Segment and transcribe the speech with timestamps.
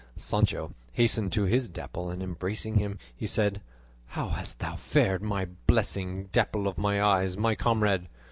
[0.15, 3.61] Sancho hastened to his Dapple, and embracing him he said,
[4.07, 8.07] "How hast thou fared, my blessing, Dapple of my eyes, my comrade?"